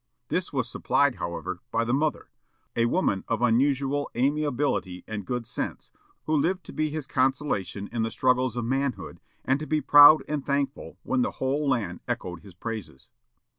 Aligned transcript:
This 0.29 0.51
was 0.51 0.67
supplied, 0.67 1.17
however, 1.17 1.59
by 1.69 1.83
the 1.83 1.93
mother, 1.93 2.31
a 2.75 2.87
woman 2.87 3.23
of 3.27 3.43
unusual 3.43 4.09
amiability 4.15 5.03
and 5.05 5.27
good 5.27 5.45
sense, 5.45 5.91
who 6.25 6.35
lived 6.35 6.63
to 6.63 6.73
be 6.73 6.89
his 6.89 7.05
consolation 7.05 7.87
in 7.91 8.01
the 8.01 8.09
struggles 8.09 8.55
of 8.55 8.65
manhood, 8.65 9.19
and 9.45 9.59
to 9.59 9.67
be 9.67 9.79
proud 9.79 10.23
and 10.27 10.43
thankful 10.43 10.97
when 11.03 11.21
the 11.21 11.33
whole 11.33 11.69
land 11.69 11.99
echoed 12.07 12.39
his 12.39 12.55
praises. 12.55 13.09